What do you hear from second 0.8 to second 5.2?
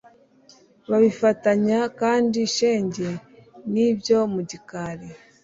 babifatanya kandi shenge n'ibyo mu gikari